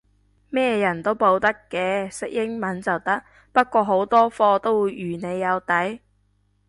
[0.49, 6.01] 咩人都報得嘅，識英文就得，不過好多課會預你有底